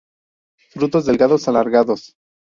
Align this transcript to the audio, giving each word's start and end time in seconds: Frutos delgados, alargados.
Frutos 0.71 1.05
delgados, 1.05 1.47
alargados. 1.47 2.15